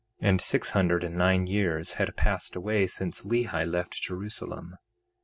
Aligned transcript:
2:6 0.23 0.29
And 0.29 0.41
six 0.41 0.69
hundred 0.71 1.03
and 1.03 1.15
nine 1.15 1.45
years 1.45 1.91
had 1.93 2.15
passed 2.17 2.55
away 2.55 2.87
since 2.87 3.21
Lehi 3.23 3.69
left 3.71 3.93
Jerusalem. 4.01 4.77